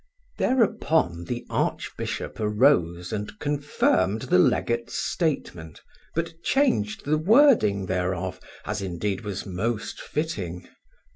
[0.39, 5.83] Thereupon the archbishop arose and confirmed the legate's statement,
[6.15, 10.67] but changed the wording thereof, as indeed was most fitting.